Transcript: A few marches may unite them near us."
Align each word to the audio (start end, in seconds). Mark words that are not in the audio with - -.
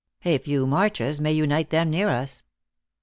A 0.25 0.39
few 0.39 0.65
marches 0.65 1.21
may 1.21 1.31
unite 1.31 1.69
them 1.69 1.91
near 1.91 2.09
us." 2.09 2.41